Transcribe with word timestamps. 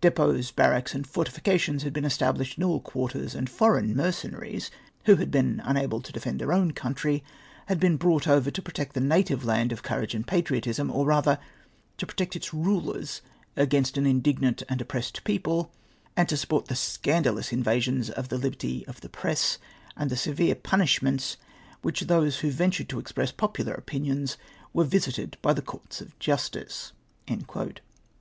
Depots, 0.00 0.52
barracks, 0.52 0.94
and 0.94 1.04
fortifications 1.08 1.82
had 1.82 1.92
been 1.92 2.04
estabhshed 2.04 2.56
in 2.56 2.62
all 2.62 2.78
quarters, 2.78 3.34
and 3.34 3.50
foreign 3.50 3.96
mercenaries, 3.96 4.70
Avho 5.06 5.18
had 5.18 5.32
been 5.32 5.56
miable 5.56 6.00
to 6.00 6.12
defend 6.12 6.38
their 6.38 6.52
own 6.52 6.70
country, 6.70 7.24
had 7.66 7.80
been 7.80 7.96
brought 7.96 8.28
over 8.28 8.48
to 8.52 8.62
protect 8.62 8.92
the 8.94 9.00
native 9.00 9.44
land 9.44 9.72
of 9.72 9.82
courage 9.82 10.14
and 10.14 10.24
patriotism, 10.24 10.88
or 10.88 11.04
rather 11.04 11.36
to 11.96 12.06
protect 12.06 12.36
its 12.36 12.54
rulers 12.54 13.22
against 13.56 13.98
an 13.98 14.06
indignant 14.06 14.62
and 14.68 14.80
oppressed 14.80 15.24
people, 15.24 15.72
and 16.16 16.28
to 16.28 16.36
support 16.36 16.66
the 16.66 16.76
scandalous 16.76 17.52
m 17.52 17.64
vasions 17.64 18.08
of 18.10 18.28
the 18.28 18.38
liberty 18.38 18.86
of 18.86 19.00
the 19.00 19.08
press, 19.08 19.58
and 19.96 20.10
the 20.10 20.16
severe 20.16 20.54
punishments 20.54 21.36
with 21.82 21.82
which 21.86 22.00
those 22.02 22.38
who 22.38 22.52
ventured 22.52 22.88
to 22.88 23.00
express 23.00 23.32
popular 23.32 23.72
opinions 23.74 24.36
were 24.72 24.84
visited 24.84 25.38
by 25.42 25.52
the 25.52 25.60
courts 25.60 26.00
of 26.00 26.16
justice." 26.20 26.92